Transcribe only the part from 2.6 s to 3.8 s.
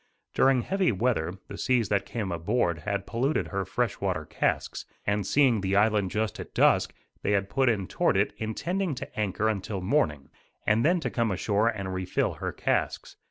had polluted her